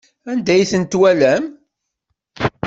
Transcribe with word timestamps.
Anda 0.31 0.51
ay 0.55 0.63
tent-twalam? 0.71 1.45